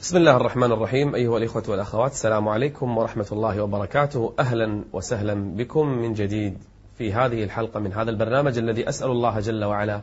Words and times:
بسم 0.00 0.16
الله 0.16 0.36
الرحمن 0.36 0.72
الرحيم 0.72 1.14
أيها 1.14 1.38
الإخوة 1.38 1.62
والأخوات 1.68 2.12
السلام 2.12 2.48
عليكم 2.48 2.98
ورحمة 2.98 3.26
الله 3.32 3.62
وبركاته. 3.62 4.34
أهلا 4.38 4.84
وسهلا 4.92 5.34
بكم 5.34 5.86
من 5.86 6.12
جديد 6.12 6.58
في 6.98 7.12
هذه 7.12 7.44
الحلقة 7.44 7.80
من 7.80 7.92
هذا 7.92 8.10
البرنامج 8.10 8.58
الذي 8.58 8.88
أسأل 8.88 9.10
الله 9.10 9.40
جل 9.40 9.64
وعلا 9.64 10.02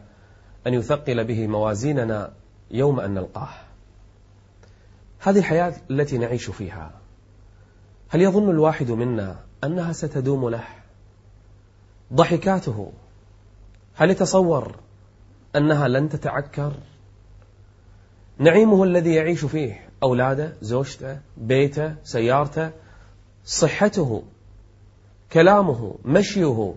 أن 0.67 0.73
يثقل 0.73 1.23
به 1.23 1.47
موازيننا 1.47 2.33
يوم 2.71 2.99
أن 2.99 3.13
نلقاه. 3.13 3.49
هذه 5.19 5.39
الحياة 5.39 5.73
التي 5.91 6.17
نعيش 6.17 6.49
فيها 6.49 6.91
هل 8.09 8.21
يظن 8.21 8.49
الواحد 8.49 8.91
منا 8.91 9.39
أنها 9.63 9.93
ستدوم 9.93 10.49
له؟ 10.49 10.63
ضحكاته 12.13 12.91
هل 13.95 14.09
يتصور 14.09 14.75
أنها 15.55 15.87
لن 15.87 16.09
تتعكر؟ 16.09 16.73
نعيمه 18.39 18.83
الذي 18.83 19.13
يعيش 19.13 19.45
فيه 19.45 19.86
أولاده 20.03 20.53
زوجته 20.61 21.19
بيته 21.37 21.95
سيارته 22.03 22.71
صحته 23.45 24.23
كلامه 25.31 25.95
مشيه. 26.05 26.73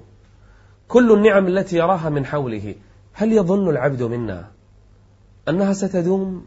كل 0.88 1.12
النعم 1.12 1.46
التي 1.46 1.76
يراها 1.76 2.08
من 2.08 2.26
حوله. 2.26 2.74
هل 3.12 3.32
يظن 3.32 3.68
العبد 3.68 4.02
منا 4.02 4.50
أنها 5.48 5.72
ستدوم 5.72 6.46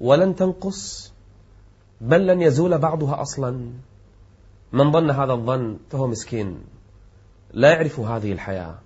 ولن 0.00 0.36
تنقص؟ 0.36 1.12
بل 2.00 2.26
لن 2.26 2.42
يزول 2.42 2.78
بعضها 2.78 3.22
أصلا. 3.22 3.70
من 4.72 4.92
ظن 4.92 5.10
هذا 5.10 5.32
الظن 5.32 5.78
فهو 5.90 6.06
مسكين. 6.06 6.58
لا 7.52 7.70
يعرف 7.70 8.00
هذه 8.00 8.32
الحياة. 8.32 8.78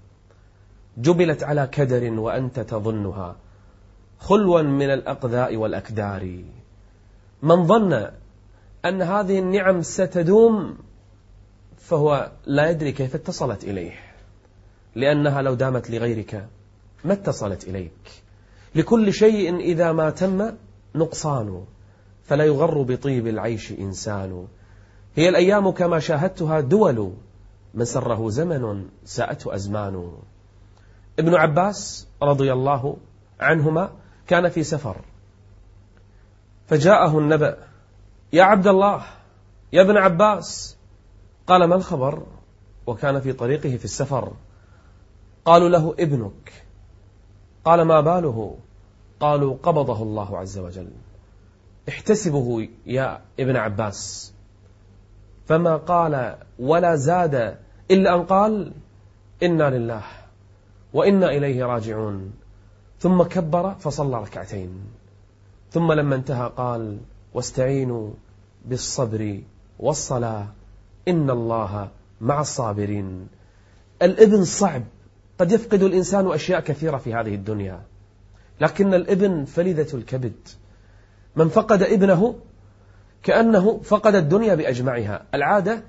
جبلت 0.98 1.42
على 1.44 1.66
كدر 1.66 2.20
وأنت 2.20 2.60
تظنها 2.60 3.36
خلوا 4.18 4.62
من 4.62 4.90
الأقذاء 4.90 5.56
والأكدار. 5.56 6.42
من 7.42 7.66
ظن 7.66 7.92
أن 8.84 9.02
هذه 9.02 9.38
النعم 9.38 9.82
ستدوم 9.82 10.78
فهو 11.78 12.32
لا 12.46 12.70
يدري 12.70 12.92
كيف 12.92 13.14
اتصلت 13.14 13.64
إليه. 13.64 13.92
لأنها 14.94 15.42
لو 15.42 15.54
دامت 15.54 15.90
لغيرك 15.90 16.48
ما 17.04 17.12
اتصلت 17.12 17.64
إليك. 17.64 18.22
لكل 18.74 19.12
شيء 19.12 19.56
إذا 19.56 19.92
ما 19.92 20.10
تم 20.10 20.52
نقصان 20.94 21.64
فلا 22.24 22.44
يغر 22.44 22.82
بطيب 22.82 23.26
العيش 23.26 23.72
إنسان. 23.72 24.46
هي 25.16 25.28
الأيام 25.28 25.70
كما 25.70 25.98
شاهدتها 25.98 26.60
دول 26.60 27.12
من 27.74 27.84
سره 27.84 28.28
زمن 28.28 28.88
ساءته 29.04 29.54
أزمان. 29.54 30.12
ابن 31.18 31.34
عباس 31.34 32.08
رضي 32.22 32.52
الله 32.52 32.96
عنهما 33.40 33.90
كان 34.26 34.48
في 34.48 34.62
سفر. 34.62 34.96
فجاءه 36.72 37.18
النبأ. 37.18 37.56
يا 38.32 38.42
عبد 38.42 38.66
الله 38.66 39.02
يا 39.72 39.82
ابن 39.82 39.96
عباس. 39.96 40.76
قال 41.46 41.64
ما 41.64 41.74
الخبر؟ 41.74 42.22
وكان 42.86 43.20
في 43.20 43.32
طريقه 43.32 43.76
في 43.76 43.84
السفر. 43.84 44.32
قالوا 45.44 45.68
له 45.68 45.94
ابنك. 45.98 46.52
قال 47.64 47.82
ما 47.82 48.00
باله؟ 48.00 48.56
قالوا 49.20 49.56
قبضه 49.62 50.02
الله 50.02 50.38
عز 50.38 50.58
وجل. 50.58 50.90
احتسبه 51.88 52.68
يا 52.86 53.20
ابن 53.40 53.56
عباس. 53.56 54.32
فما 55.46 55.76
قال 55.76 56.36
ولا 56.58 56.96
زاد 56.96 57.58
إلا 57.90 58.14
أن 58.14 58.22
قال 58.24 58.72
إنا 59.42 59.70
لله 59.70 60.02
وإنا 60.92 61.26
إليه 61.26 61.64
راجعون. 61.64 62.32
ثم 62.98 63.22
كبر 63.22 63.74
فصلى 63.74 64.16
ركعتين. 64.16 65.01
ثم 65.72 65.92
لما 65.92 66.14
انتهى 66.14 66.52
قال 66.56 66.98
واستعينوا 67.34 68.10
بالصبر 68.64 69.40
والصلاة 69.78 70.46
إن 71.08 71.30
الله 71.30 71.88
مع 72.20 72.40
الصابرين. 72.40 73.28
الابن 74.02 74.44
صعب 74.44 74.82
قد 75.40 75.52
يفقد 75.52 75.82
الإنسان 75.82 76.32
أشياء 76.32 76.60
كثيرة 76.60 76.96
في 76.96 77.14
هذه 77.14 77.34
الدنيا 77.34 77.80
لكن 78.60 78.94
الابن 78.94 79.44
فلذة 79.44 79.96
الكبد. 79.96 80.48
من 81.36 81.48
فقد 81.48 81.82
ابنه 81.82 82.34
كأنه 83.22 83.80
فقد 83.84 84.14
الدنيا 84.14 84.54
بأجمعها. 84.54 85.22
العادة 85.34 85.82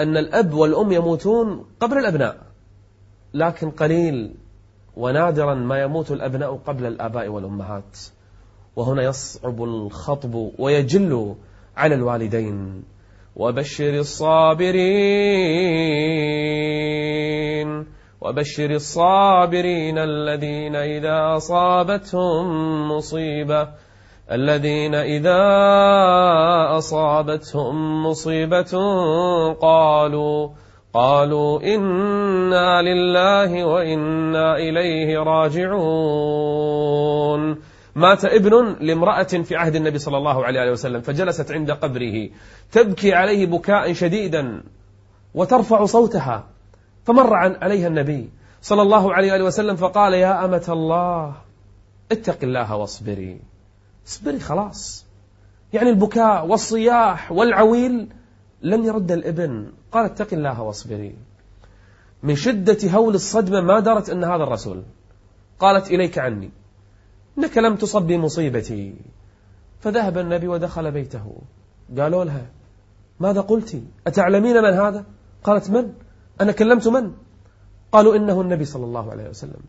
أن 0.00 0.16
الأب 0.16 0.54
والأم 0.54 0.92
يموتون 0.92 1.64
قبل 1.80 1.98
الأبناء 1.98 2.36
لكن 3.34 3.70
قليل 3.70 4.34
ونادرا 4.96 5.54
ما 5.54 5.82
يموت 5.82 6.10
الأبناء 6.10 6.56
قبل 6.56 6.86
الآباء 6.86 7.28
والأمهات. 7.28 7.98
وهنا 8.76 9.02
يصعب 9.02 9.62
الخطب 9.62 10.50
ويجل 10.58 11.34
على 11.76 11.94
الوالدين. 11.94 12.84
وبشر 13.36 13.94
الصابرين 13.98 14.82
وبشر 18.20 18.70
الصابرين 18.70 19.98
الذين 19.98 20.76
إذا 20.76 21.36
أصابتهم 21.36 22.46
مصيبة 22.88 23.68
الذين 24.32 24.94
إذا 24.94 25.42
أصابتهم 26.78 28.06
مصيبة 28.06 28.72
قالوا 29.52 30.48
قالوا 30.94 31.60
إنا 31.62 32.82
لله 32.82 33.64
وإنا 33.64 34.56
إليه 34.56 35.18
راجعون. 35.18 36.52
مات 37.94 38.24
ابن 38.24 38.76
لامرأة 38.80 39.22
في 39.22 39.56
عهد 39.56 39.76
النبي 39.76 39.98
صلى 39.98 40.16
الله 40.16 40.44
عليه 40.44 40.70
وسلم 40.70 41.00
فجلست 41.00 41.52
عند 41.52 41.70
قبره 41.70 42.28
تبكي 42.72 43.14
عليه 43.14 43.46
بكاء 43.46 43.92
شديدا 43.92 44.62
وترفع 45.34 45.84
صوتها 45.84 46.44
فمر 47.04 47.34
عن 47.34 47.56
عليها 47.62 47.88
النبي 47.88 48.30
صلى 48.62 48.82
الله 48.82 49.14
عليه 49.14 49.42
وسلم 49.42 49.76
فقال 49.76 50.14
يا 50.14 50.44
أمة 50.44 50.64
الله 50.68 51.34
اتق 52.12 52.38
الله 52.42 52.76
واصبري. 52.76 53.40
اصبري 54.06 54.38
خلاص. 54.40 55.06
يعني 55.72 55.90
البكاء 55.90 56.46
والصياح 56.46 57.32
والعويل 57.32 58.08
لن 58.62 58.84
يرد 58.84 59.12
الابن. 59.12 59.72
قال 59.92 60.04
اتق 60.04 60.28
الله 60.32 60.62
واصبري. 60.62 61.14
من 62.22 62.36
شدة 62.36 62.90
هول 62.90 63.14
الصدمة 63.14 63.60
ما 63.60 63.80
درت 63.80 64.10
أن 64.10 64.24
هذا 64.24 64.42
الرسول. 64.42 64.82
قالت 65.60 65.90
إليك 65.90 66.18
عني. 66.18 66.50
إنك 67.38 67.58
لم 67.58 67.76
تصب 67.76 68.02
بمصيبتي. 68.02 68.94
فذهب 69.80 70.18
النبي 70.18 70.48
ودخل 70.48 70.90
بيته. 70.90 71.32
قالوا 71.98 72.24
لها 72.24 72.46
ماذا 73.20 73.40
قلت؟ 73.40 73.82
أتعلمين 74.06 74.62
من 74.62 74.70
هذا؟ 74.70 75.04
قالت 75.44 75.70
من؟ 75.70 75.92
أنا 76.40 76.52
كلمت 76.52 76.88
من؟ 76.88 77.12
قالوا 77.92 78.16
إنه 78.16 78.40
النبي 78.40 78.64
صلى 78.64 78.84
الله 78.84 79.10
عليه 79.10 79.28
وسلم. 79.28 79.60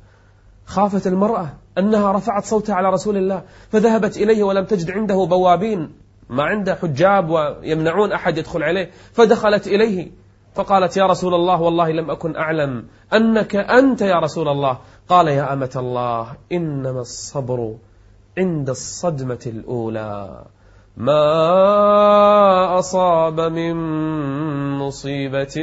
خافت 0.66 1.08
المرأة 1.08 1.54
أنها 1.78 2.12
رفعت 2.12 2.46
صوتها 2.46 2.76
على 2.76 2.90
رسول 2.90 3.18
الله 3.18 3.44
فذهبت 3.70 4.18
إليه 4.18 4.44
ولم 4.44 4.66
تجد 4.66 4.92
عنده 4.92 5.16
بوابين 5.16 5.92
ما 6.30 6.44
عنده 6.44 6.76
حجاب 6.76 7.30
ويمنعون 7.30 8.12
أحد 8.12 8.38
يدخل 8.38 8.64
عليه 8.64 8.92
فدخلت 9.14 9.68
إليه. 9.68 10.12
فقالت 10.56 10.98
يا 10.98 11.06
رسول 11.06 11.34
الله 11.34 11.62
والله 11.62 11.92
لم 11.92 12.12
أكن 12.12 12.36
أعلم 12.36 12.86
أنك 13.14 13.56
أنت 13.56 14.02
يا 14.02 14.20
رسول 14.20 14.48
الله. 14.48 14.78
قال 15.10 15.28
يا 15.28 15.54
أمة 15.54 15.72
الله 15.76 16.28
إنما 16.52 17.02
الصبر 17.02 17.76
عند 18.38 18.70
الصدمة 18.70 19.40
الأولى. 19.48 20.46
ما 20.98 22.80
أصاب 22.80 23.42
من 23.42 23.76
مصيبة 24.78 25.56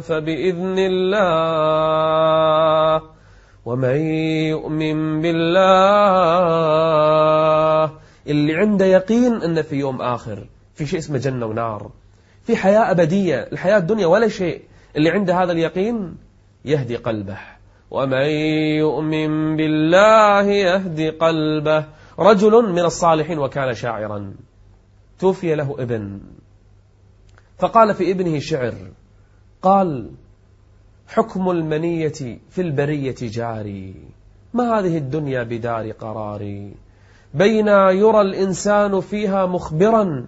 فبإذن 0.00 0.78
الله. 0.78 1.98
ومن 3.64 3.96
يؤمن 4.48 5.22
بالله 5.22 5.68
اللي 8.26 8.54
عنده 8.56 8.84
يقين 8.84 9.42
أن 9.42 9.62
في 9.62 9.76
يوم 9.76 10.02
آخر 10.02 10.46
في 10.74 10.86
شيء 10.86 10.98
اسمه 10.98 11.18
جنة 11.18 11.46
ونار. 11.46 11.90
في 12.48 12.56
حياة 12.56 12.90
أبدية 12.90 13.48
الحياة 13.52 13.78
الدنيا 13.78 14.06
ولا 14.06 14.28
شيء. 14.28 14.62
اللي 14.96 15.10
عنده 15.10 15.42
هذا 15.42 15.52
اليقين 15.52 16.16
يهدي 16.64 16.96
قلبه. 16.96 17.38
ومن 17.90 18.26
يؤمن 18.78 19.56
بالله 19.56 20.42
يهدي 20.42 21.10
قلبه. 21.10 21.84
رجل 22.18 22.72
من 22.72 22.78
الصالحين 22.78 23.38
وكان 23.38 23.74
شاعرا. 23.74 24.34
توفي 25.18 25.54
له 25.54 25.76
ابن. 25.78 26.20
فقال 27.58 27.94
في 27.94 28.10
ابنه 28.10 28.38
شعر. 28.38 28.74
قال 29.62 30.10
حكم 31.08 31.50
المنية 31.50 32.38
في 32.50 32.60
البرية 32.62 33.16
جاري. 33.20 33.94
ما 34.54 34.78
هذه 34.78 34.98
الدنيا 34.98 35.42
بدار 35.42 35.90
قراري؟ 35.90 36.74
بين 37.34 37.68
يرى 37.68 38.20
الإنسان 38.20 39.00
فيها 39.00 39.46
مخبرا 39.46 40.26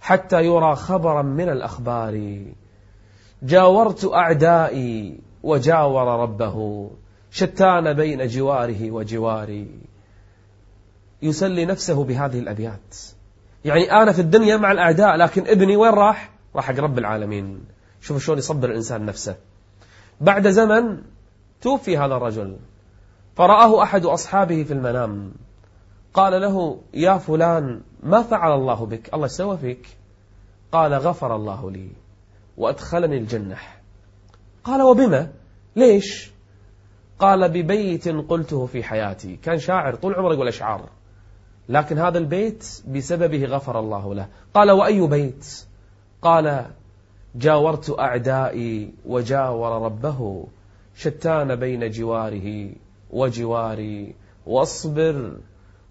حتى 0.00 0.44
يرى 0.44 0.76
خبرا 0.76 1.22
من 1.22 1.48
الأخبار. 1.48 2.42
جاورت 3.42 4.04
أعدائي 4.04 5.20
وجاور 5.42 6.20
ربه 6.22 6.90
شتان 7.30 7.92
بين 7.92 8.26
جواره 8.26 8.90
وجواري. 8.90 9.68
يسلي 11.22 11.64
نفسه 11.64 12.04
بهذه 12.04 12.38
الأبيات. 12.38 12.96
يعني 13.64 13.92
أنا 13.92 14.12
في 14.12 14.20
الدنيا 14.20 14.56
مع 14.56 14.72
الأعداء 14.72 15.16
لكن 15.16 15.46
ابني 15.46 15.76
وين 15.76 15.90
راح؟ 15.90 16.30
راح 16.56 16.64
حق 16.64 16.80
رب 16.80 16.98
العالمين. 16.98 17.60
شوفوا 18.00 18.20
شلون 18.20 18.38
يصبر 18.38 18.70
الإنسان 18.70 19.06
نفسه. 19.06 19.36
بعد 20.20 20.48
زمن 20.48 21.02
توفي 21.60 21.98
هذا 21.98 22.14
الرجل. 22.14 22.56
فرآه 23.36 23.82
أحد 23.82 24.04
أصحابه 24.04 24.62
في 24.62 24.72
المنام. 24.72 25.32
قال 26.14 26.40
له 26.40 26.80
يا 26.94 27.18
فلان 27.18 27.80
ما 28.02 28.22
فعل 28.22 28.52
الله 28.52 28.86
بك؟ 28.86 29.14
الله 29.14 29.26
سوى 29.26 29.58
فيك. 29.58 29.86
قال 30.72 30.94
غفر 30.94 31.36
الله 31.36 31.70
لي 31.70 31.88
وأدخلني 32.56 33.18
الجنة. 33.18 33.56
قال 34.64 34.82
وبما؟ 34.82 35.32
ليش؟ 35.76 36.30
قال 37.18 37.48
ببيت 37.48 38.08
قلته 38.08 38.66
في 38.66 38.82
حياتي. 38.82 39.36
كان 39.36 39.58
شاعر 39.58 39.94
طول 39.94 40.14
عمره 40.14 40.34
يقول 40.34 40.48
أشعار. 40.48 40.88
لكن 41.68 41.98
هذا 41.98 42.18
البيت 42.18 42.82
بسببه 42.88 43.44
غفر 43.44 43.80
الله 43.80 44.14
له. 44.14 44.28
قال 44.54 44.70
وأي 44.70 45.06
بيت؟ 45.06 45.66
قال 46.22 46.66
جاورت 47.34 47.98
أعدائي 47.98 48.94
وجاور 49.06 49.82
ربه 49.82 50.46
شتان 50.96 51.56
بين 51.56 51.90
جواره 51.90 52.70
وجواري 53.10 54.14
واصبر 54.46 55.36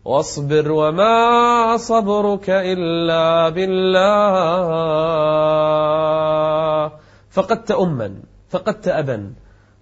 واصبر 0.08 0.72
وما 0.72 1.78
صبرك 1.78 2.50
إلا 2.50 3.50
بالله. 3.50 4.08
فقدت 7.30 7.72
أما 7.72 8.22
فقدت 8.50 8.88
أبا 8.88 9.34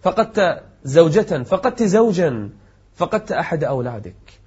فقدت 0.01 0.63
زوجة 0.83 1.43
فقدت 1.43 1.83
زوجا 1.83 2.49
فقدت 2.95 3.31
أحد 3.31 3.63
أولادك 3.63 4.39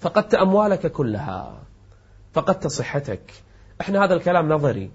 فقدت 0.00 0.34
أموالك 0.34 0.86
كلها 0.92 1.62
فقدت 2.32 2.66
صحتك. 2.66 3.32
إحنا 3.80 4.04
هذا 4.04 4.14
الكلام 4.14 4.48
نظري 4.52 4.90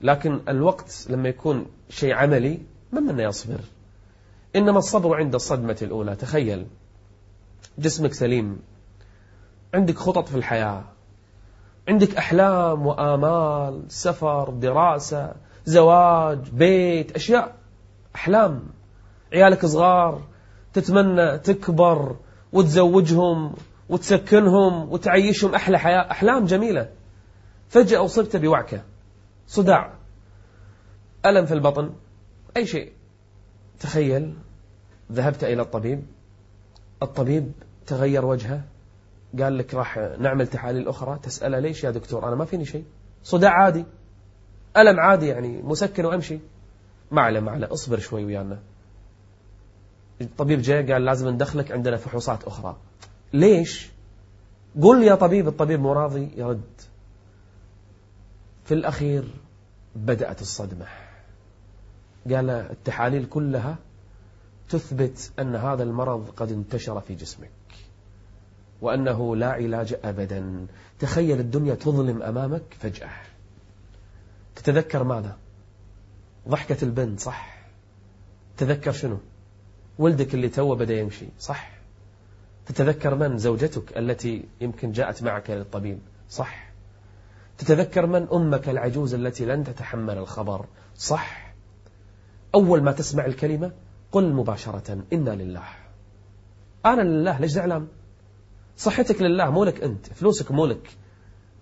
لكن 0.00 0.40
الوقت 0.48 1.06
لما 1.10 1.28
يكون 1.28 1.66
شيء 1.90 2.14
عملي 2.14 2.58
من 2.92 3.02
منا 3.02 3.22
يصبر. 3.22 3.60
إنما 4.56 4.78
الصبر 4.78 5.16
عند 5.16 5.34
الصدمة 5.34 5.76
الأولى. 5.82 6.16
تخيل 6.16 6.66
جسمك 7.78 8.12
سليم. 8.12 8.71
عندك 9.74 9.98
خطط 9.98 10.28
في 10.28 10.36
الحياة. 10.36 10.84
عندك 11.88 12.16
أحلام 12.16 12.86
وآمال 12.86 13.84
سفر 13.88 14.50
دراسة 14.50 15.34
زواج 15.64 16.50
بيت 16.50 17.12
أشياء. 17.12 17.54
أحلام. 18.14 18.62
عيالك 19.32 19.66
صغار 19.66 20.22
تتمنى 20.72 21.38
تكبر 21.38 22.16
وتزوجهم 22.52 23.54
وتسكنهم 23.88 24.92
وتعيشهم 24.92 25.54
أحلى 25.54 25.78
حياة. 25.78 26.10
أحلام 26.10 26.44
جميلة. 26.44 26.88
فجأة 27.68 28.04
أصبت 28.04 28.36
بوعكة. 28.36 28.82
صداع. 29.46 29.92
ألم 31.26 31.46
في 31.46 31.54
البطن. 31.54 31.90
أي 32.56 32.66
شيء. 32.66 32.92
تخيل. 33.80 34.34
ذهبت 35.12 35.44
إلى 35.44 35.62
الطبيب. 35.62 36.06
الطبيب 37.02 37.52
تغير 37.86 38.26
وجهه. 38.26 38.71
قال 39.40 39.58
لك 39.58 39.74
راح 39.74 39.98
نعمل 40.18 40.46
تحاليل 40.46 40.88
أخرى 40.88 41.18
تسأله 41.22 41.58
ليش 41.58 41.84
يا 41.84 41.90
دكتور؟ 41.90 42.28
أنا 42.28 42.36
ما 42.36 42.44
فيني 42.44 42.64
شيء. 42.64 42.84
صداع 43.22 43.50
عادي. 43.50 43.84
ألم 44.76 45.00
عادي 45.00 45.26
يعني 45.26 45.62
مسكن 45.62 46.04
وأمشي. 46.04 46.38
ما 47.10 47.22
عليه 47.22 47.72
اصبر 47.72 47.98
شوي 47.98 48.24
ويانا. 48.24 48.58
الطبيب 50.20 50.60
جاء 50.60 50.92
قال 50.92 51.04
لازم 51.04 51.28
ندخلك 51.28 51.72
عندنا 51.72 51.96
فحوصات 51.96 52.44
أخرى. 52.44 52.76
ليش؟ 53.32 53.90
قل 54.82 55.02
يا 55.02 55.14
طبيب 55.14 55.48
الطبيب 55.48 55.80
مو 55.80 55.92
راضي 55.92 56.30
يرد. 56.36 56.80
في 58.64 58.74
الأخير 58.74 59.24
بدأت 59.96 60.42
الصدمة. 60.42 60.86
قال 62.30 62.50
التحاليل 62.50 63.24
كلها 63.24 63.76
تثبت 64.68 65.32
أن 65.38 65.56
هذا 65.56 65.82
المرض 65.82 66.30
قد 66.36 66.52
انتشر 66.52 67.00
في 67.00 67.14
جسمك. 67.14 67.50
وأنه 68.82 69.36
لا 69.36 69.50
علاج 69.50 69.96
أبدا. 70.04 70.66
تخيل 70.98 71.40
الدنيا 71.40 71.74
تظلم 71.74 72.22
أمامك 72.22 72.62
فجأة. 72.80 73.10
تتذكر 74.56 75.04
ماذا؟ 75.04 75.36
ضحكة 76.48 76.84
البنت 76.84 77.20
صح. 77.20 77.62
تذكر 78.56 78.92
شنو؟ 78.92 79.18
ولدك 79.98 80.34
اللي 80.34 80.48
توه 80.48 80.76
بدأ 80.76 80.94
يمشي 80.94 81.26
صح. 81.38 81.70
تتذكر 82.66 83.14
من؟ 83.14 83.38
زوجتك 83.38 83.98
التي 83.98 84.44
يمكن 84.60 84.92
جاءت 84.92 85.22
معك 85.22 85.50
للطبيب 85.50 85.98
صح. 86.30 86.72
تتذكر 87.58 88.06
من؟ 88.06 88.28
أمك 88.32 88.68
العجوز 88.68 89.14
التي 89.14 89.44
لن 89.44 89.64
تتحمل 89.64 90.18
الخبر 90.18 90.66
صح. 90.96 91.54
أول 92.54 92.82
ما 92.82 92.92
تسمع 92.92 93.26
الكلمة 93.26 93.72
قل 94.12 94.32
مباشرة 94.32 95.04
إنا 95.12 95.30
لله. 95.30 95.64
أنا 96.86 97.02
لله 97.02 97.40
ليش 97.40 97.50
زعلان؟ 97.50 97.88
صحتك 98.76 99.22
لله 99.22 99.50
مو 99.50 99.64
لك 99.64 99.82
أنت 99.82 100.06
فلوسك 100.06 100.52
مو 100.52 100.66
لك 100.66 100.96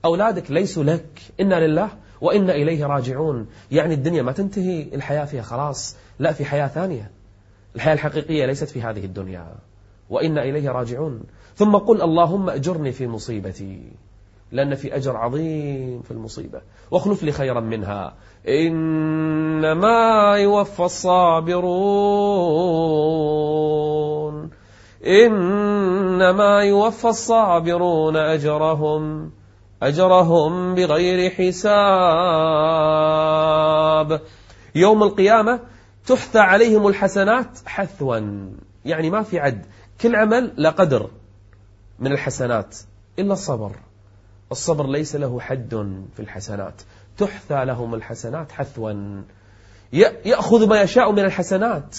أولادك 0.04 0.50
ليسوا 0.50 0.84
لك 0.84 1.20
إنا 1.40 1.66
لله 1.66 1.90
وإنا 2.20 2.52
إليه 2.54 2.86
راجعون. 2.86 3.46
يعني 3.70 3.94
الدنيا 3.94 4.22
ما 4.22 4.32
تنتهي 4.32 4.82
الحياة 4.94 5.24
فيها 5.24 5.42
خلاص 5.42 5.96
لا 6.18 6.32
في 6.32 6.44
حياة 6.44 6.66
ثانية. 6.66 7.10
الحياة 7.76 7.94
الحقيقية 7.94 8.46
ليست 8.46 8.68
في 8.68 8.82
هذه 8.82 9.04
الدنيا 9.04 9.54
وإنا 10.10 10.42
إليه 10.42 10.70
راجعون. 10.70 11.22
ثم 11.56 11.76
قل 11.76 12.02
اللهم 12.02 12.50
أجرني 12.50 12.92
في 12.92 13.06
مصيبتي 13.06 13.92
لأن 14.52 14.74
في 14.74 14.96
أجر 14.96 15.16
عظيم 15.16 16.02
في 16.02 16.10
المصيبة. 16.10 16.60
واخلف 16.90 17.22
لي 17.22 17.32
خيرا 17.32 17.60
منها. 17.60 18.14
إنما 18.48 20.36
يوفى 20.36 20.82
الصابرون. 20.82 21.70
إنما 26.20 26.62
يوفى 26.62 27.08
الصابرون 27.08 28.16
أجرهم 28.16 29.32
أجرهم 29.82 30.74
بغير 30.74 31.30
حساب. 31.30 31.70
يوم 34.74 35.02
القيامة 35.02 35.60
تحثى 36.06 36.38
عليهم 36.38 36.86
الحسنات 36.86 37.58
حثوا. 37.66 38.18
يعني 38.84 39.10
ما 39.10 39.22
في 39.22 39.38
عد. 39.38 39.66
كل 40.00 40.16
عمل 40.16 40.52
لا 40.56 40.70
قدر 40.70 41.10
من 41.98 42.12
الحسنات 42.12 42.76
إلا 43.18 43.32
الصبر. 43.32 43.72
الصبر 44.52 44.86
ليس 44.86 45.16
له 45.16 45.40
حد 45.40 46.02
في 46.14 46.20
الحسنات. 46.20 46.82
تحثى 47.18 47.64
لهم 47.64 47.94
الحسنات 47.94 48.52
حثوا. 48.52 49.22
يأخذ 50.24 50.68
ما 50.68 50.82
يشاء 50.82 51.12
من 51.12 51.24
الحسنات. 51.24 51.96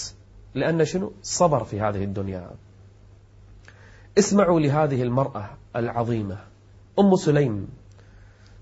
لأن 0.54 0.84
شنو؟ 0.84 1.12
صبر 1.22 1.64
في 1.64 1.80
هذه 1.80 2.04
الدنيا. 2.04 2.50
اسمعوا 4.18 4.60
لهذه 4.60 5.02
المرأة 5.02 5.50
العظيمة 5.76 6.38
أم 6.98 7.16
سليم. 7.16 7.68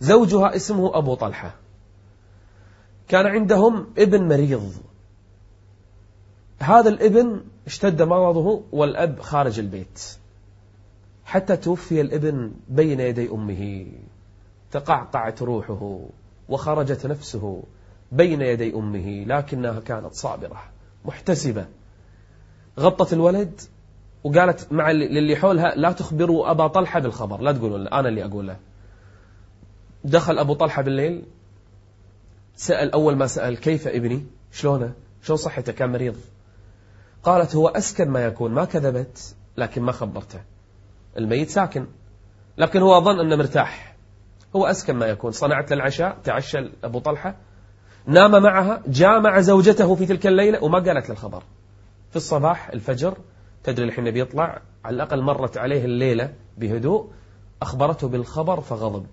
زوجها 0.01 0.57
اسمه 0.57 0.99
أبو 0.99 1.15
طلحة. 1.15 1.55
كان 3.09 3.27
عندهم 3.27 3.87
ابن 3.99 4.29
مريض. 4.29 4.73
هذا 6.61 6.89
الابن 6.89 7.41
اشتد 7.67 8.03
مرضه 8.03 8.63
والأب 8.73 9.21
خارج 9.21 9.59
البيت. 9.59 10.17
حتى 11.25 11.57
توفي 11.57 12.01
الابن 12.01 12.53
بين 12.69 13.01
يدي 13.01 13.31
أمه. 13.31 13.87
تقعقعت 14.71 15.43
روحه 15.43 16.01
وخرجت 16.49 17.07
نفسه 17.07 17.63
بين 18.13 18.43
يدي 18.43 18.75
أمه 18.75 19.25
لكنها 19.25 19.81
كانت 19.81 20.15
صابرة 20.15 20.63
محتسبة. 21.05 21.67
غطت 22.79 23.13
الولد 23.13 23.61
وقالت 24.25 24.73
مع 24.73 24.91
للي 24.91 25.37
حولها 25.37 25.75
لا 25.75 25.93
تخبروا 25.93 26.51
أبا 26.51 26.67
طلحة 26.67 27.01
بالخبر 27.01 27.41
لا 27.41 27.53
تقولوا 27.53 28.01
أنا 28.01 28.09
اللي 28.09 28.25
أقول 28.25 28.47
له. 28.47 28.57
دخل 30.05 30.39
أبو 30.39 30.55
طلحة 30.55 30.83
بالليل 30.83 31.25
سأل 32.57 32.93
أول 32.93 33.17
ما 33.17 33.27
سأل 33.27 33.59
كيف 33.59 33.89
ابني؟ 33.89 34.27
شلونه؟ 34.53 34.93
شلون 35.23 35.37
صحته 35.37 35.73
كان 35.73 35.93
مريض. 35.93 36.17
قالت 37.23 37.57
هو 37.57 37.69
أسكن 37.69 38.09
ما 38.09 38.25
يكون 38.25 38.53
ما 38.53 38.65
كذبت 38.65 39.35
لكن 39.57 39.83
ما 39.83 39.93
خبرته. 39.93 40.41
الميت 41.17 41.51
ساكن. 41.51 41.87
لكن 42.59 42.81
هو 42.81 43.01
ظن 43.01 43.21
أنه 43.21 43.37
مرتاح. 43.37 43.97
هو 44.57 44.67
أسكن 44.67 44.97
ما 44.97 45.07
يكون. 45.07 45.33
صنعت 45.33 45.73
للعشاء 45.73 46.19
تعشى 46.25 46.59
أبو 46.85 46.99
طلحة. 46.99 47.37
نام 48.07 48.43
معها 48.43 48.83
جامع 48.87 49.41
زوجته 49.41 49.95
في 49.95 50.07
تلك 50.07 50.27
الليلة 50.27 50.65
وما 50.65 50.79
قالت 50.79 51.11
للخبر 51.11 51.43
في 52.11 52.17
الصباح 52.17 52.69
الفجر 52.69 53.19
تدري 53.65 53.85
الحين 53.85 54.11
بيطلع 54.11 54.63
على 54.85 54.97
الأقل 54.97 55.23
مرت 55.23 55.59
عليه 55.59 55.85
الليلة 55.85 56.35
بهدوء 56.59 57.11
أخبرته 57.63 58.09
بالخبر 58.09 58.61
فغضب. 58.61 59.07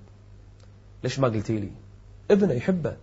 ليش 1.03 1.19
ما 1.19 1.27
قلتي 1.27 1.59
لي؟ 1.59 1.71
ابنه 2.31 2.53
يحبه. 2.53 2.97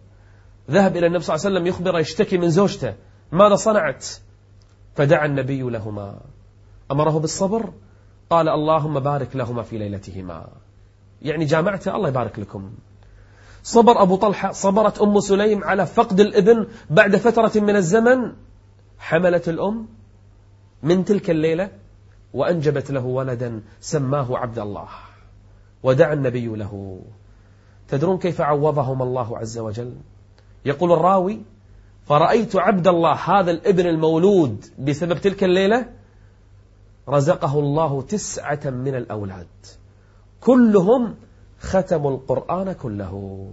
ذهب 0.71 0.97
إلى 0.97 1.07
النبي 1.07 1.25
صلى 1.25 1.35
الله 1.35 1.47
عليه 1.47 1.57
وسلم 1.57 1.67
يخبره 1.67 1.99
يشتكي 1.99 2.39
من 2.39 2.51
زوجته. 2.51 2.95
ماذا 3.33 3.55
صنعت؟ 3.55 4.07
فدعا 4.95 5.27
النبي 5.27 5.63
لهما. 5.63 6.21
أمره 6.91 7.19
بالصبر. 7.19 7.73
قال 8.31 8.49
اللهم 8.49 9.01
بارك 9.01 9.37
لهما 9.37 9.63
في 9.63 9.79
ليلتهما. 9.79 10.49
يعني 11.23 11.45
جامعته 11.45 11.97
الله 11.97 12.09
يبارك 12.09 12.39
لكم. 12.39 12.75
صبر 13.63 14.03
أبو 14.03 14.17
طلحة. 14.17 14.53
صبرت 14.53 14.99
أم 14.99 15.21
سليم 15.21 15.65
على 15.65 15.87
فقد 15.87 16.21
الابن 16.21 16.67
بعد 16.91 17.17
فترة 17.17 17.61
من 17.61 17.77
الزمن. 17.77 18.33
حملت 18.99 19.49
الأم. 19.49 19.89
من 20.85 21.05
تلك 21.05 21.31
الليلة 21.31 21.71
وأنجبت 22.35 22.91
له 22.91 23.05
ولدا 23.05 23.63
سماه 23.81 24.39
عبد 24.39 24.59
الله 24.59 24.89
ودعا 25.83 26.13
النبي 26.13 26.47
له. 26.47 27.01
تدرون 27.89 28.19
كيف 28.19 28.41
عوضهم 28.41 29.03
الله 29.03 29.39
عز 29.39 29.59
وجل؟ 29.59 29.95
يقول 30.65 30.93
الراوي 30.93 31.41
فرأيت 32.07 32.57
عبد 32.57 32.89
الله 32.89 33.13
هذا 33.13 33.51
الابن 33.51 33.87
المولود 33.87 34.65
بسبب 34.79 35.19
تلك 35.19 35.45
الليلة 35.45 35.87
رزقه 37.09 37.59
الله 37.59 38.03
تسعة 38.03 38.61
من 38.65 38.95
الأولاد. 38.95 39.47
كلهم 40.41 41.15
ختموا 41.61 42.11
القرآن 42.11 42.73
كله. 42.73 43.49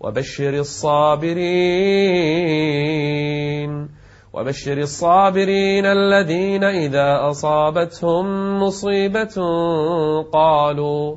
وبشر 0.00 0.54
الصابرين. 0.58 1.46
وبشر 4.36 4.78
الصابرين 4.78 5.86
الذين 5.86 6.64
إذا 6.64 7.30
أصابتهم 7.30 8.26
مصيبة 8.62 9.36
قالوا 10.32 11.16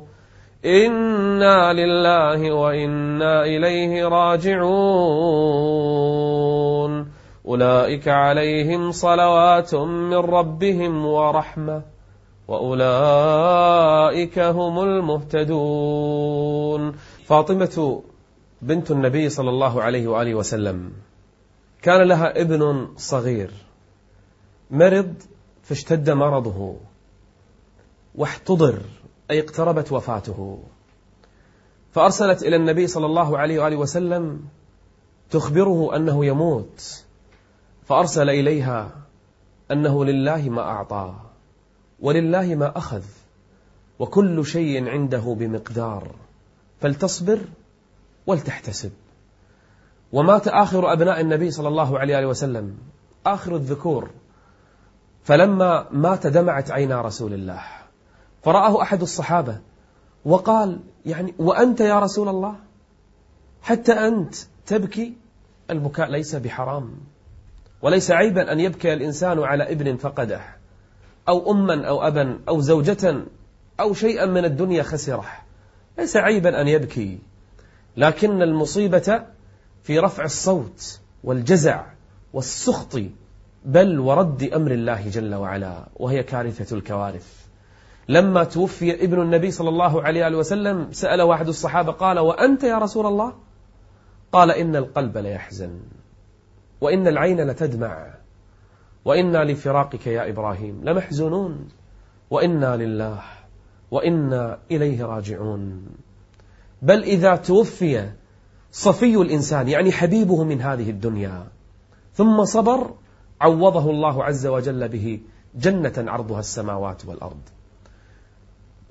إنا 0.64 1.72
لله 1.72 2.52
وإنا 2.52 3.44
إليه 3.44 4.08
راجعون. 4.08 4.70
أولئك 7.46 8.08
عليهم 8.08 8.92
صلوات 8.92 9.74
من 9.74 10.14
ربهم 10.14 11.06
ورحمة 11.06 11.82
وأولئك 12.48 14.38
هم 14.38 14.82
المهتدون. 14.82 16.12
فاطمة 17.24 18.02
بنت 18.62 18.90
النبي 18.90 19.28
صلى 19.28 19.50
الله 19.50 19.82
عليه 19.82 20.08
وآله 20.08 20.34
وسلم 20.34 20.92
كان 21.82 22.08
لها 22.08 22.40
ابن 22.40 22.88
صغير 22.96 23.50
مرض 24.70 25.14
فاشتد 25.62 26.10
مرضه 26.10 26.76
واحتضر 28.14 28.82
أي 29.30 29.40
اقتربت 29.40 29.92
وفاته. 29.92 30.62
فأرسلت 31.92 32.42
إلى 32.42 32.56
النبي 32.56 32.86
صلى 32.86 33.06
الله 33.06 33.38
عليه 33.38 33.62
وآله 33.62 33.76
وسلم 33.76 34.48
تخبره 35.30 35.96
أنه 35.96 36.26
يموت 36.26 37.04
فأرسل 37.86 38.30
إليها 38.30 38.90
أنه 39.70 40.04
لله 40.04 40.48
ما 40.48 40.62
أعطى 40.62 41.14
ولله 42.00 42.54
ما 42.54 42.78
أخذ 42.78 43.02
وكل 43.98 44.46
شيء 44.46 44.88
عنده 44.88 45.36
بمقدار 45.38 46.14
فلتصبر 46.80 47.40
ولتحتسب. 48.26 48.90
ومات 50.12 50.48
آخر 50.48 50.92
أبناء 50.92 51.20
النبي 51.20 51.50
صلى 51.50 51.68
الله 51.68 51.98
عليه 51.98 52.26
وسلم. 52.26 52.78
آخر 53.26 53.56
الذكور. 53.56 54.10
فلما 55.24 55.86
مات 55.90 56.26
دمعت 56.26 56.70
عينا 56.70 57.02
رسول 57.02 57.34
الله. 57.34 57.62
فرآه 58.42 58.82
أحد 58.82 59.02
الصحابة 59.02 59.58
وقال 60.24 60.78
يعني 61.06 61.34
وأنت 61.38 61.80
يا 61.80 61.98
رسول 61.98 62.28
الله؟ 62.28 62.54
حتى 63.62 63.92
أنت 63.92 64.34
تبكي؟ 64.66 65.14
البكاء 65.70 66.10
ليس 66.10 66.34
بحرام. 66.34 66.90
وليس 67.82 68.10
عيبا 68.10 68.52
أن 68.52 68.60
يبكي 68.60 68.92
الإنسان 68.92 69.38
على 69.38 69.72
ابن 69.72 69.96
فقده 69.96 70.40
أو 71.28 71.52
أما 71.52 71.86
أو 71.88 72.06
أبا 72.06 72.38
أو 72.48 72.60
زوجة 72.60 73.22
أو 73.80 73.94
شيئا 73.94 74.26
من 74.26 74.44
الدنيا 74.44 74.82
خسرة. 74.82 75.24
ليس 75.98 76.16
عيبا 76.16 76.60
أن 76.60 76.68
يبكي. 76.68 77.18
لكن 77.96 78.42
المصيبة 78.42 79.22
في 79.82 79.98
رفع 79.98 80.24
الصوت 80.24 81.00
والجزع 81.24 81.86
والسخط 82.32 83.00
بل 83.64 83.98
ورد 83.98 84.42
أمر 84.42 84.70
الله 84.70 85.08
جل 85.08 85.34
وعلا 85.34 85.88
وهي 85.96 86.22
كارثة 86.22 86.76
الكوارث. 86.76 87.46
لما 88.08 88.44
توفي 88.44 89.04
ابن 89.04 89.22
النبي 89.22 89.50
صلى 89.50 89.68
الله 89.68 90.02
عليه 90.02 90.36
وسلم 90.36 90.92
سأل 90.92 91.22
واحد 91.22 91.48
الصحابة 91.48 91.92
قال 91.92 92.18
وأنت 92.18 92.64
يا 92.64 92.78
رسول 92.78 93.06
الله؟ 93.06 93.32
قال 94.32 94.50
إن 94.50 94.76
القلب 94.76 95.18
ليحزن 95.18 95.80
وإن 96.80 97.08
العين 97.08 97.40
لتدمع 97.40 98.14
وإنا 99.04 99.44
لفراقك 99.44 100.06
يا 100.06 100.28
إبراهيم 100.28 100.80
لمحزونون 100.84 101.68
وإنا 102.30 102.76
لله 102.76 103.22
وإنا 103.90 104.58
إليه 104.70 105.04
راجعون. 105.04 105.86
بل 106.82 107.02
إذا 107.02 107.36
توفي 107.36 108.10
صفي 108.72 109.16
الإنسان 109.16 109.68
يعني 109.68 109.92
حبيبه 109.92 110.44
من 110.44 110.60
هذه 110.62 110.90
الدنيا. 110.90 111.46
ثم 112.14 112.44
صبر 112.44 112.90
عوضه 113.40 113.90
الله 113.90 114.24
عز 114.24 114.46
وجل 114.46 114.88
به 114.88 115.20
جنة 115.54 115.92
عرضها 115.98 116.40
السماوات 116.40 117.06
والأرض. 117.06 117.40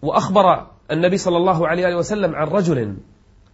وأخبر 0.01 0.67
النبي 0.91 1.17
صلى 1.17 1.37
الله 1.37 1.67
عليه 1.67 1.95
وسلم 1.95 2.35
عن 2.35 2.47
رجل 2.47 2.97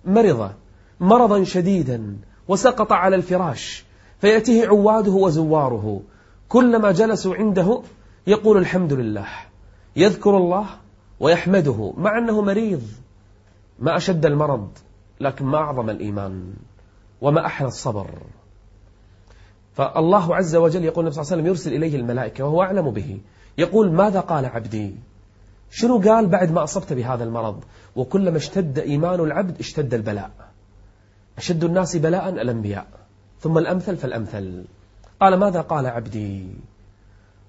مرض 0.05 0.51
مرضا 0.99 1.43
شديدا 1.43 2.17
وسقط 2.47 2.91
على 2.91 3.15
الفراش 3.15 3.85
فيأتيه 4.21 4.67
عواده 4.67 5.11
وزواره. 5.11 6.01
كلما 6.49 6.91
جلسوا 6.91 7.35
عنده 7.35 7.81
يقول 8.27 8.57
الحمد 8.57 8.93
لله 8.93 9.27
يذكر 9.95 10.37
الله 10.37 10.65
ويحمده 11.19 11.93
مع 11.97 12.17
أنه 12.17 12.41
مريض 12.41 12.81
ما 13.79 13.97
أشد 13.97 14.25
المرض. 14.25 14.69
لكن 15.19 15.45
ما 15.45 15.57
أعظم 15.57 15.89
الإيمان 15.89 16.53
وما 17.21 17.45
أحلى 17.45 17.67
الصبر. 17.67 18.07
فالله 19.73 20.35
عز 20.35 20.55
وجل 20.55 20.83
يقول 20.83 20.99
النبي 20.99 21.15
صلى 21.15 21.21
الله 21.21 21.31
عليه 21.31 21.41
وسلم 21.41 21.45
يرسل 21.47 21.73
إليه 21.73 21.95
الملائكة 21.95 22.45
وهو 22.45 22.61
أعلم 22.61 22.91
به. 22.91 23.19
يقول 23.57 23.91
ماذا 23.91 24.19
قال 24.19 24.45
عبدي؟ 24.45 24.95
شنو 25.71 25.99
قال 25.99 26.27
بعد 26.27 26.51
ما 26.51 26.63
أصبت 26.63 26.93
بهذا 26.93 27.23
المرض؟ 27.23 27.63
وكلما 27.95 28.37
اشتد 28.37 28.79
إيمان 28.79 29.19
العبد 29.19 29.59
اشتد 29.59 29.93
البلاء. 29.93 30.31
أشد 31.37 31.63
الناس 31.63 31.95
بلاء 31.95 32.29
الأنبياء. 32.29 32.87
ثم 33.39 33.57
الأمثل 33.57 33.97
فالأمثل. 33.97 34.65
قال 35.21 35.39
ماذا 35.39 35.61
قال 35.61 35.85
عبدي؟ 35.85 36.47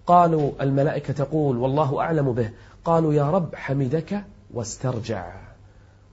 قالوا 0.06 0.52
الملائكة 0.60 1.12
تقول 1.12 1.56
والله 1.56 2.00
أعلم 2.00 2.32
به. 2.32 2.50
قالوا 2.84 3.14
يا 3.14 3.30
رب 3.30 3.54
حمدك 3.54 4.24
واسترجع. 4.54 5.55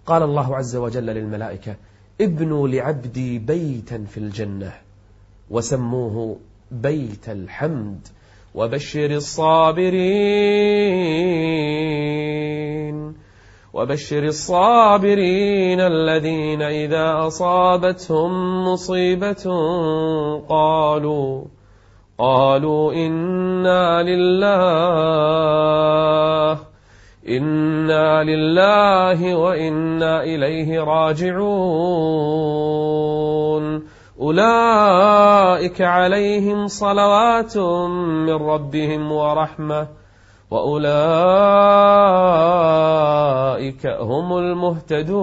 قال 0.06 0.24
الله 0.24 0.56
عز 0.56 0.76
وجل 0.76 1.06
للملائكة 1.06 1.76
ابنوا 2.22 2.68
لعبدي 2.68 3.40
بيتا 3.40 4.06
في 4.10 4.18
الجنة 4.18 4.74
وسموه 5.50 6.38
بيت 6.72 7.30
الحمد 7.30 8.08
وبشر 8.56 9.06
الصابرين 9.06 10.04
وبشر 13.74 14.24
الصابرين 14.24 15.80
الذين 15.80 16.62
إذا 16.62 17.28
أصابتهم 17.28 18.64
مصيبة 18.68 19.44
قالوا 20.50 21.46
قالوا 22.18 22.94
إنا 22.94 24.04
لله 24.04 25.54
إنا 27.30 28.24
لله 28.24 29.36
وإنا 29.36 30.24
إليه 30.24 30.80
راجعون 30.80 31.44
أولئك 34.20 35.82
عليهم 35.82 36.68
صلوات 36.68 37.58
من 38.28 38.34
ربهم 38.34 39.12
ورحمة 39.12 39.88
وأولئك 40.52 40.84
هم 43.88 44.38
المهتدون 44.38 45.14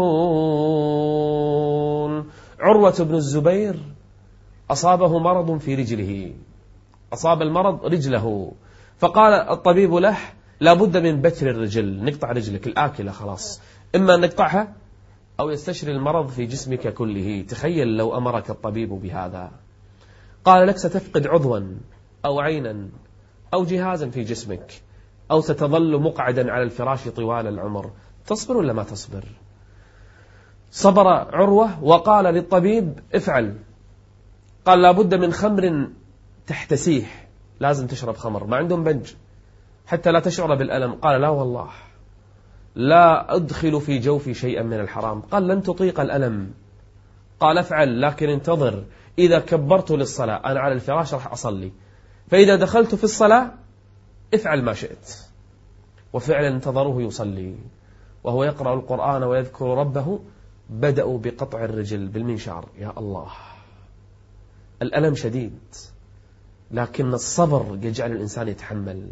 عروة 2.60 2.94
بن 3.00 3.14
الزبير 3.14 3.76
أصابه 4.70 5.18
مرض 5.18 5.58
في 5.58 5.74
رجله. 5.74 6.32
أصاب 7.12 7.42
المرض 7.42 7.86
رجله. 7.86 8.52
فقال 8.98 9.32
الطبيب 9.32 9.94
له 9.94 10.16
لا 10.60 10.74
بد 10.74 10.96
من 10.96 11.22
بتر 11.22 11.50
الرجل 11.50 12.04
نقطع 12.04 12.32
رجلك 12.32 12.66
الآكلة 12.66 13.12
خلاص. 13.12 13.60
إما 13.96 14.16
نقطعها 14.16 14.74
أو 15.40 15.50
يستشري 15.50 15.92
المرض 15.92 16.28
في 16.28 16.46
جسمك 16.46 16.94
كله. 16.94 17.44
تخيل 17.48 17.96
لو 17.96 18.16
أمرك 18.16 18.50
الطبيب 18.50 18.88
بهذا. 18.88 19.50
قال 20.44 20.66
لك 20.66 20.76
ستفقد 20.76 21.26
عضوا 21.26 21.60
أو 22.24 22.40
عينا 22.40 22.88
أو 23.54 23.64
جهازا 23.64 24.10
في 24.10 24.22
جسمك 24.22 24.82
أو 25.30 25.40
ستظل 25.40 26.00
مقعدا 26.00 26.52
على 26.52 26.62
الفراش 26.62 27.08
طوال 27.08 27.46
العمر. 27.46 27.90
تصبر 28.26 28.56
ولا 28.56 28.72
ما 28.72 28.82
تصبر؟ 28.82 29.24
صبر 30.70 31.08
عروة 31.08 31.84
وقال 31.84 32.34
للطبيب 32.34 33.00
افعل. 33.14 33.56
قال 34.64 34.82
لابد 34.82 35.14
من 35.14 35.32
خمر 35.32 35.88
تحتسيح 36.46 37.28
لازم 37.60 37.86
تشرب 37.86 38.16
خمر. 38.16 38.44
ما 38.44 38.56
عندهم 38.56 38.84
بنج. 38.84 39.14
حتى 39.86 40.12
لا 40.12 40.20
تشعر 40.20 40.54
بالألم. 40.54 40.92
قال 40.92 41.20
لا 41.20 41.28
والله. 41.28 41.68
لا 42.74 43.36
أدخل 43.36 43.80
في 43.80 43.98
جوفي 43.98 44.34
شيئا 44.34 44.62
من 44.62 44.80
الحرام. 44.80 45.20
قال 45.20 45.48
لن 45.48 45.62
تطيق 45.62 46.00
الألم. 46.00 46.52
قال 47.40 47.58
افعل 47.58 48.00
لكن 48.00 48.28
انتظر. 48.28 48.84
إذا 49.18 49.38
كبرت 49.38 49.90
للصلاة 49.90 50.36
أنا 50.36 50.60
على 50.60 50.74
الفراش 50.74 51.14
راح 51.14 51.32
أصلي. 51.32 51.72
فإذا 52.28 52.56
دخلت 52.56 52.94
في 52.94 53.04
الصلاة 53.04 53.50
افعل 54.34 54.62
ما 54.62 54.74
شئت. 54.74 55.16
وفعلا 56.12 56.48
انتظروه 56.48 57.02
يصلي. 57.02 57.54
وهو 58.24 58.44
يقرأ 58.44 58.74
القرآن 58.74 59.22
ويذكر 59.22 59.66
ربه. 59.78 60.20
بدأوا 60.70 61.18
بقطع 61.18 61.64
الرجل 61.64 62.08
بالمنشار. 62.08 62.68
يا 62.78 62.92
الله. 62.98 63.28
الألم 64.82 65.14
شديد. 65.14 65.58
لكن 66.70 67.14
الصبر 67.14 67.78
يجعل 67.82 68.12
الإنسان 68.12 68.48
يتحمل. 68.48 69.10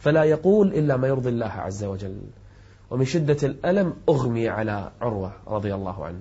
فلا 0.00 0.24
يقول 0.24 0.74
إلا 0.74 0.96
ما 0.96 1.08
يرضي 1.08 1.28
الله 1.28 1.46
عز 1.46 1.84
وجل. 1.84 2.20
ومن 2.90 3.04
شدة 3.04 3.36
الألم 3.42 3.94
أغمي 4.08 4.48
على 4.48 4.92
عروة 5.00 5.32
رضي 5.46 5.74
الله 5.74 6.04
عنه. 6.04 6.20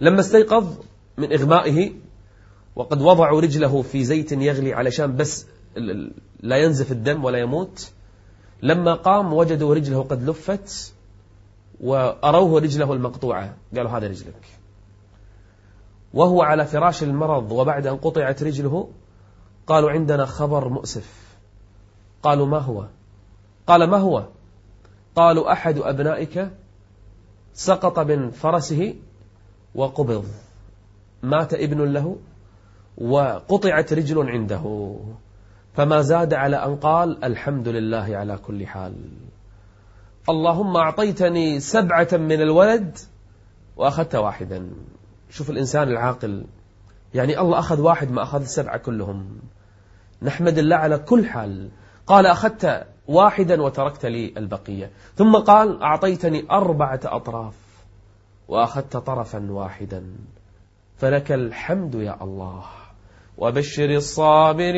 لما 0.00 0.20
استيقظ 0.20 0.66
من 1.18 1.32
إغمائه 1.32 1.92
وقد 2.76 3.02
وضعوا 3.02 3.40
رجله 3.40 3.82
في 3.82 4.04
زيت 4.04 4.32
يغلي 4.32 4.74
علشان 4.74 5.16
بس 5.16 5.46
لا 6.40 6.56
ينزف 6.56 6.92
الدم 6.92 7.24
ولا 7.24 7.38
يموت 7.38 7.90
لما 8.62 8.94
قام 8.94 9.32
وجدوا 9.32 9.74
رجله 9.74 10.02
قد 10.02 10.30
لفت 10.30 10.92
وأروه 11.80 12.60
رجله 12.60 12.92
المقطوعة. 12.92 13.56
قالوا 13.76 13.90
هذا 13.90 14.06
رجلك. 14.06 14.46
وهو 16.14 16.42
على 16.42 16.66
فراش 16.66 17.02
المرض 17.02 17.52
وبعد 17.52 17.86
أن 17.86 17.96
قطعت 17.96 18.42
رجله 18.42 18.88
قالوا 19.66 19.90
عندنا 19.90 20.26
خبر 20.26 20.68
مؤسف. 20.68 21.25
قالوا 22.26 22.46
ما 22.46 22.58
هو؟ 22.58 22.86
قال 23.66 23.90
ما 23.90 23.96
هو؟ 23.96 24.24
قالوا 25.16 25.52
أحد 25.52 25.78
أبنائك 25.78 26.50
سقط 27.54 27.98
من 27.98 28.30
فرسه 28.30 28.94
وقبض. 29.74 30.24
مات 31.22 31.54
ابن 31.54 31.92
له 31.92 32.16
وقطعت 32.98 33.92
رجل 33.92 34.28
عنده. 34.30 34.96
فما 35.74 36.00
زاد 36.02 36.34
على 36.34 36.56
أن 36.56 36.76
قال 36.76 37.24
الحمد 37.24 37.68
لله 37.68 38.16
على 38.16 38.38
كل 38.38 38.66
حال. 38.66 38.94
اللهم 40.28 40.76
أعطيتني 40.76 41.60
سبعة 41.60 42.08
من 42.12 42.40
الولد 42.40 42.98
وأخذت 43.76 44.14
واحدا. 44.14 44.70
شوف 45.30 45.50
الإنسان 45.50 45.88
العاقل. 45.88 46.44
يعني 47.14 47.40
الله 47.40 47.58
أخذ 47.58 47.80
واحد 47.80 48.10
ما 48.10 48.22
أخذ 48.22 48.40
السبعة 48.40 48.78
كلهم. 48.78 49.38
نحمد 50.22 50.58
الله 50.58 50.76
على 50.76 50.98
كل 50.98 51.26
حال. 51.26 51.68
قال 52.06 52.26
أخذت 52.26 52.86
واحدا 53.08 53.62
وتركت 53.62 54.06
لي 54.06 54.34
البقية. 54.36 54.90
ثم 55.14 55.36
قال 55.36 55.82
أعطيتني 55.82 56.46
أربعة 56.50 57.00
أطراف 57.04 57.54
وأخذت 58.48 58.96
طرفا 58.96 59.46
واحدا. 59.50 60.06
فلك 60.96 61.32
الحمد 61.32 61.94
يا 61.94 62.18
الله. 62.22 62.64
وبشر 63.38 63.90
الصابرين. 63.90 64.76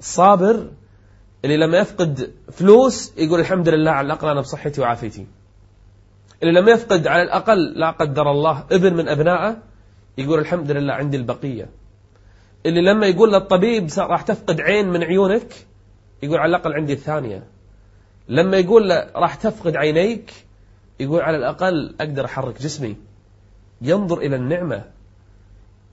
الصابر 0.00 0.70
اللي 1.44 1.56
لما 1.56 1.78
يفقد 1.78 2.32
فلوس 2.52 3.12
يقول 3.18 3.40
الحمد 3.40 3.68
لله 3.68 3.90
على 3.90 4.06
الأقل 4.06 4.28
أنا 4.28 4.40
بصحتي 4.40 4.80
وعافيتي. 4.80 5.26
اللي 6.42 6.60
لما 6.60 6.70
يفقد 6.70 7.06
على 7.06 7.22
الأقل 7.22 7.72
لا 7.76 7.90
قدر 7.90 8.30
الله 8.30 8.64
ابن 8.72 8.94
من 8.94 9.08
أبنائه 9.08 9.56
يقول 10.18 10.38
الحمد 10.38 10.70
لله 10.70 10.94
عندي 10.94 11.16
البقية. 11.16 11.68
اللي 12.66 12.80
لما 12.80 13.06
يقول 13.06 13.32
للطبيب 13.32 13.88
راح 13.98 14.22
تفقد 14.22 14.60
عين 14.60 14.88
من 14.88 15.02
عيونك؟ 15.02 15.66
يقول 16.22 16.38
على 16.38 16.56
الأقل 16.56 16.72
عندي 16.72 16.92
الثانية. 16.92 17.44
لما 18.28 18.56
يقول 18.56 18.88
له 18.88 19.10
راح 19.16 19.34
تفقد 19.34 19.76
عينيك؟ 19.76 20.32
يقول 21.00 21.20
على 21.20 21.36
الأقل 21.36 21.94
أقدر 22.00 22.24
أحرك 22.24 22.62
جسمي. 22.62 22.96
ينظر 23.82 24.18
إلى 24.18 24.36
النعمة. 24.36 24.84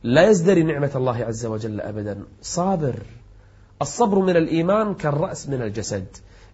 لا 0.03 0.29
يزدري 0.29 0.63
نعمة 0.63 0.91
الله 0.95 1.25
عز 1.25 1.45
وجل 1.45 1.81
أبدا. 1.81 2.23
صابر. 2.41 2.95
الصبر 3.81 4.19
من 4.19 4.37
الإيمان 4.37 4.93
كالرأس 4.93 5.49
من 5.49 5.61
الجسد. 5.61 6.07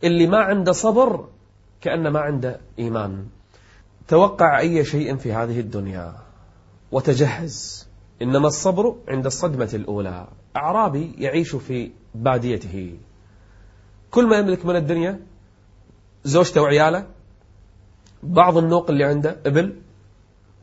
اللي 0.04 0.28
ما 0.28 0.38
عنده 0.38 0.72
صبر 0.72 1.28
كأن 1.82 2.08
ما 2.08 2.20
عنده 2.20 2.60
إيمان. 2.80 3.26
توقع 4.08 4.60
أي 4.60 4.86
شيء 4.86 5.16
في 5.16 5.34
هذه 5.34 5.60
الدنيا. 5.60 6.14
وتجهز. 6.92 7.89
إنما 8.22 8.48
الصبر 8.48 8.96
عند 9.08 9.26
الصدمة 9.26 9.70
الأولى. 9.74 10.28
أعرابي 10.56 11.16
يعيش 11.18 11.56
في 11.56 11.92
باديته. 12.16 12.98
كل 14.12 14.28
ما 14.28 14.38
يملك 14.38 14.66
من 14.66 14.76
الدنيا 14.76 15.20
زوجته 16.24 16.62
وعياله 16.62 17.08
بعض 18.24 18.58
النوق 18.58 18.90
اللي 18.90 19.04
عنده 19.04 19.38
إبل 19.46 19.76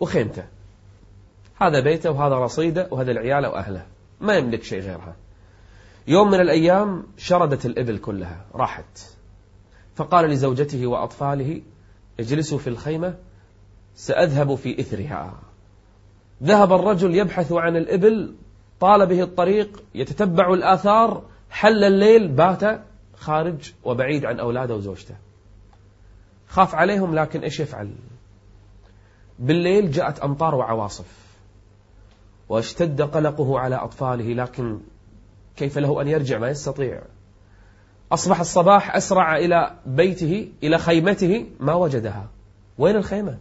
وخيمته. 0.00 0.44
هذا 1.56 1.80
بيته 1.80 2.10
وهذا 2.10 2.34
رصيده 2.34 2.88
وهذا 2.90 3.10
العيال 3.10 3.46
وأهله. 3.46 3.86
ما 4.20 4.34
يملك 4.34 4.62
شيء 4.62 4.80
غيرها. 4.80 5.16
يوم 6.08 6.30
من 6.30 6.40
الأيام 6.40 7.06
شردت 7.16 7.66
الإبل 7.66 7.98
كلها 7.98 8.44
راحت. 8.54 9.16
فقال 9.94 10.30
لزوجته 10.30 10.86
وأطفاله 10.86 11.62
اجلسوا 12.20 12.58
في 12.58 12.66
الخيمة 12.66 13.14
سأذهب 13.94 14.54
في 14.54 14.80
إثرها. 14.80 15.34
ذهب 16.42 16.72
الرجل 16.72 17.14
يبحث 17.14 17.52
عن 17.52 17.76
الإبل 17.76 18.34
طال 18.80 19.06
به 19.06 19.22
الطريق 19.22 19.82
يتتبع 19.94 20.54
الآثار 20.54 21.22
حل 21.50 21.84
الليل 21.84 22.28
بات 22.28 22.80
خارج 23.16 23.72
وبعيد 23.84 24.24
عن 24.24 24.40
أولاده 24.40 24.74
وزوجته. 24.74 25.14
خاف 26.48 26.74
عليهم 26.74 27.14
لكن 27.14 27.40
إيش 27.40 27.60
يفعل؟ 27.60 27.90
بالليل 29.38 29.90
جاءت 29.90 30.18
أمطار 30.18 30.54
وعواصف 30.54 31.26
واشتد 32.48 33.02
قلقه 33.02 33.58
على 33.58 33.76
أطفاله 33.76 34.34
لكن 34.34 34.80
كيف 35.56 35.78
له 35.78 36.02
أن 36.02 36.08
يرجع؟ 36.08 36.38
ما 36.38 36.48
يستطيع. 36.48 37.02
أصبح 38.12 38.40
الصباح 38.40 38.96
أسرع 38.96 39.36
إلى 39.36 39.74
بيته 39.86 40.48
إلى 40.62 40.78
خيمته 40.78 41.46
ما 41.60 41.74
وجدها. 41.74 42.26
وين 42.78 42.96
الخيمة؟ 42.96 43.38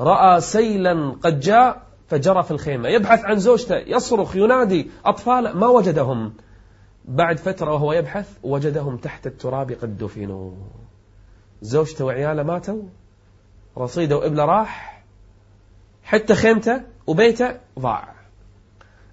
رأى 0.00 0.40
سيلا 0.40 1.16
قد 1.22 1.40
جاء 1.40 1.82
فجرى 2.08 2.42
في 2.42 2.50
الخيمة. 2.50 2.88
يبحث 2.88 3.24
عن 3.24 3.38
زوجته 3.38 3.76
يصرخ 3.76 4.36
ينادي. 4.36 4.90
أطفال 5.04 5.56
ما 5.56 5.66
وجدهم. 5.66 6.32
بعد 7.04 7.38
فترة 7.38 7.72
وهو 7.72 7.92
يبحث 7.92 8.28
وجدهم 8.42 8.96
تحت 8.96 9.26
التراب 9.26 9.72
قد 9.72 9.98
دفنوا 9.98 10.50
زوجته 11.62 12.04
وعياله 12.04 12.42
ماتوا. 12.42 12.82
رصيده 13.78 14.16
وإبله 14.16 14.44
راح. 14.44 15.02
حتى 16.04 16.34
خيمته 16.34 16.80
وبيته 17.06 17.54
ضاع. 17.78 18.14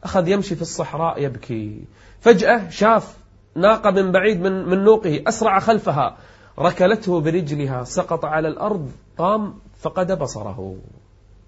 أخذ 0.03 0.27
يمشي 0.27 0.55
في 0.55 0.61
الصحراء 0.61 1.23
يبكي. 1.23 1.85
فجأة 2.21 2.69
شاف 2.69 3.17
ناقة 3.55 3.91
من 3.91 4.11
بعيد 4.11 4.41
من, 4.41 4.69
من 4.69 4.83
نوقه 4.83 5.23
أسرع 5.27 5.59
خلفها. 5.59 6.17
ركلته 6.59 7.21
برجلها 7.21 7.83
سقط 7.83 8.25
على 8.25 8.47
الأرض 8.47 8.91
قام 9.17 9.59
فقد 9.79 10.19
بصره. 10.19 10.75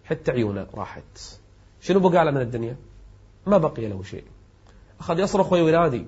حتى 0.06 0.32
عيونه 0.32 0.68
راحت. 0.76 1.40
شنو 1.82 2.00
بقى 2.00 2.26
له 2.26 2.32
من 2.32 2.42
الدنيا؟ 2.42 2.76
ما 3.48 3.58
بقي 3.58 3.88
له 3.88 4.04
شيء. 4.04 4.24
أخذ 5.00 5.20
يصرخ 5.20 5.54
وينادي. 5.54 6.06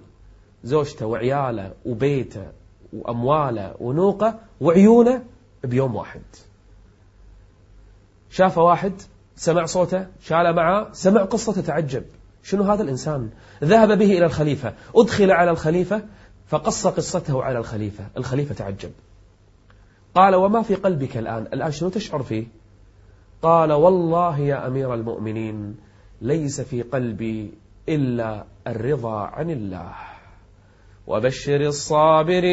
زوجته 0.64 1.06
وعياله 1.06 1.74
وبيته 1.86 2.48
وأمواله 2.94 3.76
ونوقه 3.80 4.40
وعيونه 4.62 5.24
بيوم 5.64 5.96
واحد. 5.96 6.22
شاف 8.30 8.58
واحد 8.58 8.94
سمع 9.36 9.66
صوته 9.66 10.08
شال 10.22 10.56
معه 10.56 10.94
سمع 10.94 11.24
قصته 11.24 11.62
تعجب. 11.62 12.04
شنو 12.44 12.64
هذا 12.64 12.84
الإنسان؟ 12.84 13.30
ذهب 13.64 13.98
به 13.98 14.18
إلى 14.18 14.26
الخليفة. 14.26 14.74
أدخل 14.96 15.32
على 15.32 15.52
الخليفة. 15.52 16.02
فقص 16.48 16.88
قصته 16.88 17.44
على 17.44 17.60
الخليفة. 17.60 18.08
الخليفة 18.18 18.56
تعجب. 18.56 18.92
قال 20.16 20.36
وما 20.36 20.62
في 20.62 20.76
قلبك 20.76 21.18
الآن؟ 21.18 21.48
الآن 21.54 21.72
شنو 21.72 21.90
تشعر 21.90 22.24
فيه؟ 22.24 22.48
قال 23.42 23.72
والله 23.72 24.40
يا 24.40 24.68
أمير 24.68 24.94
المؤمنين 24.94 25.76
ليس 26.22 26.62
في 26.62 26.82
قلبي 26.82 27.54
إلا 27.90 28.46
الرضا 28.68 29.20
عن 29.20 29.50
الله. 29.50 29.94
وبشر 31.08 31.62
الصابرين. 31.62 32.48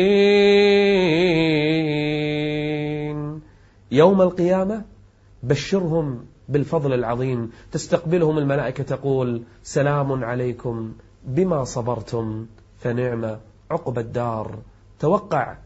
يوم 3.90 4.22
القيامة 4.22 4.84
بشرهم 5.42 6.26
بالفضل 6.48 6.92
العظيم. 6.92 7.52
تستقبلهم 7.72 8.38
الملائكة 8.38 8.84
تقول 8.84 9.42
سلام 9.62 10.24
عليكم 10.24 10.92
بما 11.24 11.64
صبرتم 11.64 12.46
فنعم 12.78 13.36
عقب 13.70 13.98
الدار. 13.98 14.58
توقع 14.98 15.56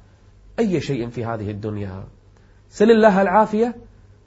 أي 0.59 0.81
شيء 0.81 1.09
في 1.09 1.25
هذه 1.25 1.51
الدنيا. 1.51 2.05
سل 2.69 2.91
الله 2.91 3.23
العافية 3.23 3.77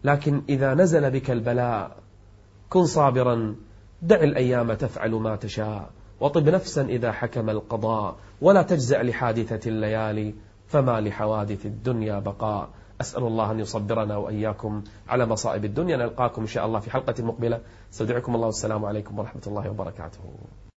لكن 0.04 0.42
إذا 0.50 0.74
نزل 0.74 1.12
بك 1.12 1.32
البلاء 1.32 1.98
كن 2.70 2.86
صابرا. 2.86 3.56
دع 4.02 4.16
الأيام 4.16 4.74
تفعل 4.74 5.12
ما 5.12 5.36
تشاء 5.36 5.90
وطب 6.20 6.50
نفسا 6.50 6.82
إذا 6.82 7.12
حكم 7.12 7.50
القضاء 7.50 8.16
ولا 8.42 8.62
تجزع 8.62 9.02
لحادثة 9.02 9.70
الليالي 9.70 10.36
فما 10.68 11.02
لحوادث 11.02 11.66
الدنيا 11.66 12.20
بقاء. 12.20 12.70
أسأل 13.02 13.24
الله 13.24 13.52
أن 13.52 13.60
يصبرنا 13.60 14.18
وإياكم 14.18 14.84
على 15.08 15.26
مصائب 15.26 15.66
الدنيا. 15.66 15.98
نلقاكم 15.98 16.42
إن 16.42 16.48
شاء 16.48 16.66
الله 16.66 16.80
في 16.80 16.92
حلقة 16.92 17.24
مقبلة. 17.24 17.62
أستودعكم 17.94 18.36
الله 18.36 18.46
والسلام 18.46 18.86
عليكم 18.86 19.20
ورحمة 19.20 19.42
الله 19.48 19.70
وبركاته. 19.70 20.20